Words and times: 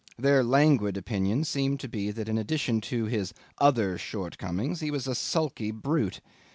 Their 0.17 0.43
languid 0.43 0.97
opinion 0.97 1.43
seemed 1.43 1.79
to 1.81 1.87
be 1.87 2.09
that, 2.09 2.27
in 2.27 2.35
addition 2.39 2.81
to 2.81 3.05
his 3.05 3.35
other 3.59 3.99
shortcomings, 3.99 4.79
he 4.79 4.89
was 4.89 5.05
a 5.05 5.13
sulky 5.13 5.69
brute. 5.69 6.21